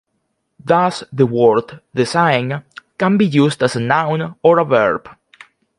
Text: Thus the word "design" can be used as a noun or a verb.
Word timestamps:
Thus 0.65 1.03
the 1.13 1.27
word 1.27 1.79
"design" 1.93 2.63
can 2.97 3.17
be 3.19 3.27
used 3.27 3.61
as 3.61 3.75
a 3.75 3.79
noun 3.79 4.33
or 4.41 4.57
a 4.57 4.65
verb. 4.65 5.07